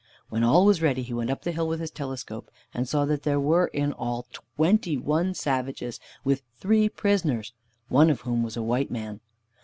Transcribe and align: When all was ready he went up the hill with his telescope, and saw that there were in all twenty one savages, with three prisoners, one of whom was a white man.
When 0.29 0.43
all 0.43 0.65
was 0.65 0.81
ready 0.81 1.03
he 1.03 1.13
went 1.13 1.29
up 1.29 1.43
the 1.43 1.51
hill 1.51 1.67
with 1.67 1.79
his 1.79 1.91
telescope, 1.91 2.49
and 2.73 2.89
saw 2.89 3.05
that 3.05 3.21
there 3.21 3.39
were 3.39 3.67
in 3.67 3.93
all 3.93 4.25
twenty 4.33 4.97
one 4.97 5.35
savages, 5.35 5.99
with 6.23 6.41
three 6.57 6.89
prisoners, 6.89 7.53
one 7.87 8.09
of 8.09 8.21
whom 8.21 8.41
was 8.41 8.57
a 8.57 8.63
white 8.63 8.89
man. 8.89 9.19